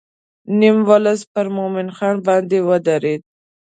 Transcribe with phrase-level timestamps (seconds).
[0.59, 3.21] نیم ولس پر مومن خان باندې ودرېد.